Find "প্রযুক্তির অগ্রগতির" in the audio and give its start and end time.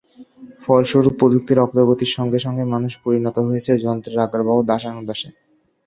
1.19-2.11